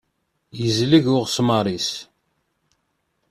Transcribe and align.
Yezleg 0.59 1.05
uɣesmar-is. 1.15 1.89